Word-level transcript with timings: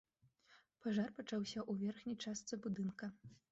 Пажар 0.85 1.09
пачаўся 1.19 1.59
ў 1.65 1.77
верхняй 1.83 2.19
частцы 2.25 2.53
будынка. 2.67 3.15